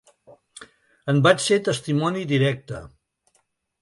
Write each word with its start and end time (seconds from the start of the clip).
En 1.13 1.21
vaig 1.27 1.43
ser 1.49 1.59
testimoni 1.67 2.25
directe. 2.33 2.81